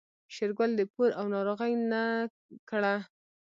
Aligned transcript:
شېرګل 0.33 0.71
د 0.77 0.81
پور 0.93 1.09
او 1.19 1.25
ناروغۍ 1.35 1.73
نه 1.91 2.03
کړه. 2.69 2.95